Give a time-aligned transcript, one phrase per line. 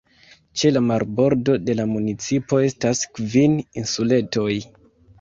[0.61, 4.53] Ĉe la marbordo de la municipo estas kvin insuletoj.